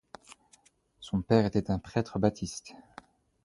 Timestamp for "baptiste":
2.17-2.73